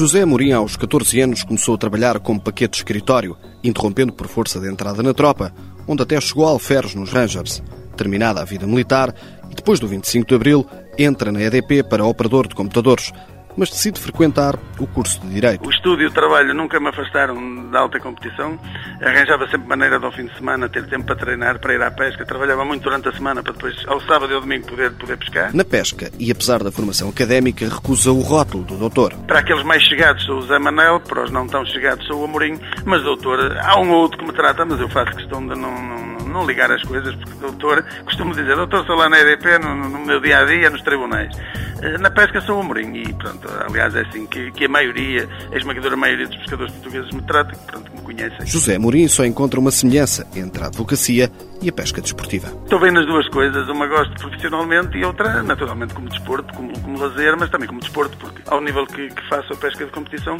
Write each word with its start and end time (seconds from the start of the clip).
José 0.00 0.22
Amorim, 0.22 0.52
aos 0.52 0.76
14 0.76 1.20
anos, 1.20 1.42
começou 1.42 1.74
a 1.74 1.78
trabalhar 1.78 2.18
como 2.20 2.40
paquete 2.40 2.70
de 2.70 2.76
escritório, 2.78 3.36
interrompendo 3.62 4.14
por 4.14 4.28
força 4.28 4.58
de 4.58 4.66
entrada 4.66 5.02
na 5.02 5.12
tropa, 5.12 5.52
onde 5.86 6.02
até 6.02 6.18
chegou 6.18 6.46
a 6.46 6.52
alferes 6.52 6.94
nos 6.94 7.10
Rangers. 7.10 7.62
Terminada 7.98 8.40
a 8.40 8.44
vida 8.46 8.66
militar, 8.66 9.14
e 9.50 9.54
depois 9.54 9.78
do 9.78 9.86
25 9.86 10.26
de 10.26 10.34
Abril, 10.34 10.66
entra 10.96 11.30
na 11.30 11.42
EDP 11.42 11.82
para 11.82 12.06
operador 12.06 12.48
de 12.48 12.54
computadores, 12.54 13.12
mas 13.56 13.70
decide 13.70 14.00
frequentar 14.00 14.58
o 14.78 14.86
curso 14.86 15.20
de 15.20 15.28
Direito. 15.28 15.66
O 15.66 15.70
estudo 15.70 16.02
e 16.02 16.06
o 16.06 16.10
trabalho 16.10 16.54
nunca 16.54 16.80
me 16.80 16.88
afastaram 16.88 17.70
da 17.70 17.80
alta 17.80 18.00
competição. 18.00 18.58
Arranjava 19.00 19.46
sempre 19.48 19.68
maneira 19.68 19.98
de, 19.98 20.04
ao 20.04 20.12
fim 20.12 20.26
de 20.26 20.34
semana, 20.36 20.68
ter 20.68 20.86
tempo 20.86 21.06
para 21.06 21.16
treinar, 21.16 21.58
para 21.58 21.74
ir 21.74 21.82
à 21.82 21.90
pesca. 21.90 22.24
Trabalhava 22.24 22.64
muito 22.64 22.82
durante 22.82 23.08
a 23.08 23.12
semana 23.12 23.42
para 23.42 23.52
depois, 23.52 23.76
ao 23.86 24.00
sábado 24.02 24.32
e 24.32 24.34
ao 24.34 24.40
domingo, 24.40 24.66
poder, 24.66 24.92
poder 24.92 25.16
pescar. 25.16 25.54
Na 25.54 25.64
pesca, 25.64 26.10
e 26.18 26.30
apesar 26.30 26.62
da 26.62 26.72
formação 26.72 27.08
académica, 27.08 27.68
recusa 27.68 28.10
o 28.12 28.20
rótulo 28.20 28.64
do 28.64 28.76
doutor. 28.76 29.14
Para 29.26 29.40
aqueles 29.40 29.64
mais 29.64 29.82
chegados 29.82 30.24
sou 30.24 30.38
o 30.38 30.42
Zé 30.42 30.58
Manel, 30.58 31.00
para 31.00 31.24
os 31.24 31.30
não 31.30 31.46
tão 31.46 31.64
chegados 31.66 32.06
sou 32.06 32.20
o 32.20 32.24
Amorim, 32.24 32.58
mas 32.84 33.02
doutor, 33.02 33.56
há 33.58 33.78
um 33.80 33.90
ou 33.90 34.02
outro 34.02 34.18
que 34.18 34.24
me 34.24 34.32
trata, 34.32 34.64
mas 34.64 34.80
eu 34.80 34.88
faço 34.88 35.16
questão 35.16 35.40
de 35.40 35.54
não, 35.54 35.82
não, 35.82 36.26
não 36.26 36.46
ligar 36.46 36.70
as 36.70 36.82
coisas, 36.82 37.14
porque 37.14 37.34
doutor, 37.40 37.84
costumo 38.04 38.34
dizer, 38.34 38.56
doutor, 38.56 38.84
sou 38.86 38.96
lá 38.96 39.08
na 39.08 39.18
EDP, 39.20 39.58
no, 39.58 39.74
no 39.74 39.98
meu 40.00 40.20
dia-a-dia, 40.20 40.60
-dia, 40.60 40.70
nos 40.70 40.82
tribunais. 40.82 41.34
Eh, 41.82 41.98
na 41.98 42.10
pesca 42.10 42.40
sou 42.42 42.60
Amorim 42.60 42.94
e, 42.94 43.12
pronto, 43.14 43.48
aliás, 43.66 43.94
é 43.94 44.02
assim 44.02 44.26
que, 44.26 44.50
que 44.52 44.64
a 44.66 44.68
maioria, 44.68 45.28
a 45.52 45.56
esmagadora 45.56 45.96
maioria 45.96 46.26
dos 46.26 46.36
pescadores 46.38 46.72
portugueses 46.74 47.10
me 47.12 47.22
trata, 47.22 47.52
que, 47.52 47.66
pronto, 47.66 47.90
me 47.92 48.02
conhecem. 48.02 48.46
José 48.46 48.76
Amorim 48.76 49.08
só 49.08 49.24
encontra 49.24 49.58
uma 49.58 49.70
semelhança 49.70 50.26
entre 50.34 50.62
a 50.62 50.66
advocacia 50.66 51.30
e 51.62 51.68
a 51.68 51.72
pesca 51.72 52.00
desportiva. 52.00 52.48
Estou 52.64 52.80
bem 52.80 52.90
nas 52.90 53.06
duas 53.06 53.28
coisas, 53.28 53.68
uma 53.68 53.86
gosto 53.86 54.14
profissionalmente 54.14 54.96
e 54.96 55.04
outra, 55.04 55.42
naturalmente, 55.42 55.94
como 55.94 56.08
desporto, 56.08 56.52
como, 56.54 56.78
como 56.80 56.98
lazer, 56.98 57.36
mas 57.38 57.50
também 57.50 57.68
como 57.68 57.80
desporto, 57.80 58.16
porque 58.16 58.42
ao 58.46 58.60
nível 58.60 58.86
que, 58.86 59.08
que 59.08 59.28
faço 59.28 59.52
a 59.52 59.56
pesca 59.56 59.84
de 59.84 59.90
competição, 59.90 60.36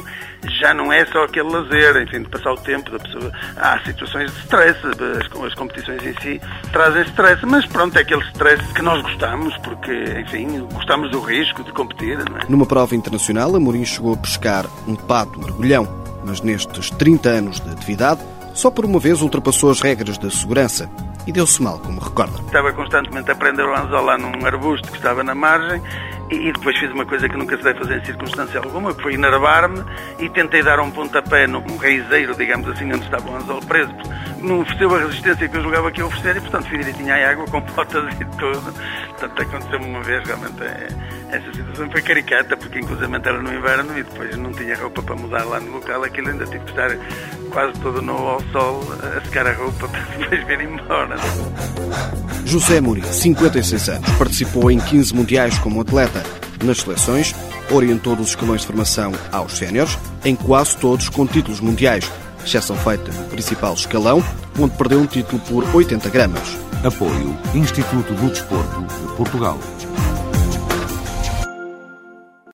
já 0.59 0.73
não 0.73 0.91
é 0.91 1.05
só 1.05 1.23
aquele 1.23 1.49
lazer, 1.49 1.97
enfim, 2.01 2.23
de 2.23 2.29
passar 2.29 2.51
o 2.51 2.57
tempo 2.57 2.91
da 2.91 2.99
pessoa. 2.99 3.31
Há 3.57 3.79
situações 3.85 4.31
de 4.31 4.39
stress, 4.39 4.79
as, 4.85 5.43
as 5.43 5.53
competições 5.53 6.03
em 6.03 6.13
si 6.21 6.41
trazem 6.71 7.03
stress, 7.03 7.45
mas 7.45 7.65
pronto, 7.67 7.97
é 7.97 8.01
aquele 8.01 8.23
stress 8.25 8.73
que 8.73 8.81
nós 8.81 9.01
gostamos, 9.03 9.55
porque, 9.57 9.91
enfim, 10.19 10.59
gostamos 10.73 11.11
do 11.11 11.19
risco 11.31 11.63
de 11.63 11.71
competir, 11.71 12.19
é? 12.19 12.45
Numa 12.49 12.65
prova 12.65 12.95
internacional, 12.95 13.55
Amorim 13.55 13.85
chegou 13.85 14.13
a 14.13 14.17
pescar 14.17 14.65
um 14.87 14.95
pato 14.95 15.39
mergulhão, 15.39 15.87
mas 16.25 16.41
nestes 16.41 16.89
30 16.91 17.29
anos 17.29 17.59
de 17.59 17.69
atividade, 17.69 18.21
só 18.53 18.69
por 18.69 18.85
uma 18.85 18.99
vez 18.99 19.21
ultrapassou 19.21 19.71
as 19.71 19.81
regras 19.81 20.17
da 20.17 20.29
segurança 20.29 20.89
e 21.25 21.31
deu-se 21.31 21.61
mal, 21.61 21.79
como 21.79 21.99
recorda. 21.99 22.39
Estava 22.39 22.73
constantemente 22.73 23.31
a 23.31 23.35
prender 23.35 23.65
o 23.65 23.75
anzol 23.75 24.03
lá 24.03 24.17
num 24.17 24.45
arbusto 24.45 24.89
que 24.89 24.97
estava 24.97 25.23
na 25.23 25.35
margem 25.35 25.81
e 26.31 26.51
depois 26.51 26.77
fiz 26.77 26.89
uma 26.91 27.05
coisa 27.05 27.27
que 27.27 27.35
nunca 27.35 27.57
se 27.57 27.63
deve 27.63 27.79
fazer 27.79 27.97
em 27.97 28.05
circunstância 28.05 28.59
alguma, 28.59 28.93
que 28.93 29.01
foi 29.01 29.13
enervar-me 29.13 29.83
e 30.17 30.29
tentei 30.29 30.63
dar 30.63 30.79
um 30.79 30.89
pontapé 30.89 31.45
num 31.45 31.75
raizeiro, 31.75 32.33
digamos 32.35 32.67
assim, 32.69 32.85
onde 32.85 33.03
estava 33.03 33.29
o 33.29 33.35
anzol 33.35 33.59
preso. 33.61 33.93
Não 34.39 34.61
ofereceu 34.61 34.95
a 34.95 34.99
resistência 34.99 35.49
que 35.49 35.57
eu 35.57 35.61
julgava 35.61 35.91
que 35.91 35.99
ia 35.99 36.05
oferecer 36.05 36.37
e, 36.37 36.41
portanto, 36.41 36.67
fui 36.69 36.77
direitinho 36.77 37.13
à 37.13 37.29
água 37.29 37.45
com 37.47 37.61
potas 37.73 38.13
e 38.13 38.25
tudo. 38.37 38.73
Portanto, 39.09 39.41
aconteceu-me 39.41 39.85
uma 39.85 40.01
vez, 40.01 40.25
realmente, 40.25 40.63
é, 40.63 40.87
essa 41.31 41.53
situação 41.53 41.89
foi 41.89 42.01
caricata, 42.01 42.57
porque 42.57 42.79
inclusive 42.79 43.15
era 43.15 43.41
no 43.41 43.53
inverno 43.53 43.97
e 43.97 44.03
depois 44.03 44.35
não 44.37 44.51
tinha 44.51 44.75
roupa 44.77 45.01
para 45.01 45.15
mudar 45.15 45.43
lá 45.45 45.59
no 45.59 45.71
local, 45.71 46.03
aquilo 46.03 46.29
ainda 46.29 46.45
tive 46.45 46.59
que 46.59 46.69
estar 46.71 46.89
quase 47.51 47.79
todo 47.79 48.01
nu 48.01 48.13
ao 48.13 48.41
sol 48.51 48.81
a 49.01 49.21
secar 49.25 49.47
a 49.47 49.53
roupa 49.53 49.87
para 49.89 50.01
depois 50.01 50.45
vir 50.45 50.61
embora. 50.61 51.15
José 52.45 52.81
Muri, 52.81 53.01
56 53.01 53.89
anos, 53.89 54.09
participou 54.17 54.69
em 54.69 54.79
15 54.79 55.15
mundiais 55.15 55.57
como 55.59 55.81
atleta. 55.81 56.21
Nas 56.63 56.79
seleções, 56.79 57.33
orientou 57.71 58.15
dos 58.15 58.29
escalões 58.29 58.61
de 58.61 58.67
formação 58.67 59.13
aos 59.31 59.57
séniores, 59.57 59.97
em 60.25 60.35
quase 60.35 60.77
todos 60.77 61.09
com 61.09 61.25
títulos 61.25 61.59
mundiais, 61.59 62.11
exceção 62.45 62.75
feita 62.75 63.11
no 63.11 63.23
principal 63.29 63.73
escalão, 63.73 64.23
onde 64.59 64.75
perdeu 64.75 64.99
um 64.99 65.05
título 65.05 65.41
por 65.41 65.75
80 65.75 66.09
gramas. 66.09 66.57
Apoio 66.83 67.37
Instituto 67.53 68.13
do 68.13 68.29
Desporto 68.29 68.81
de 68.81 69.15
Portugal. 69.15 69.59